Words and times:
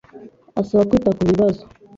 abasaba 0.57 0.87
kwita 0.89 1.09
ku 1.17 1.23
bibazo 1.29 1.63